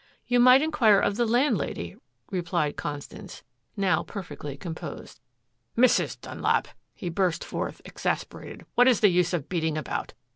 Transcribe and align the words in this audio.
"You 0.25 0.39
might 0.39 0.63
inquire 0.63 0.97
of 0.99 1.15
the 1.15 1.27
landlady," 1.27 1.95
replied 2.31 2.75
Constance, 2.75 3.43
now 3.77 4.01
perfectly 4.01 4.57
composed. 4.57 5.19
"Mrs. 5.77 6.19
Dunlap," 6.19 6.69
he 6.95 7.07
burst 7.09 7.43
forth, 7.43 7.83
exasperated, 7.85 8.65
"what 8.73 8.87
is 8.87 9.01
the 9.01 9.09
use 9.09 9.31
of 9.31 9.47
beating 9.47 9.77
about? 9.77 10.15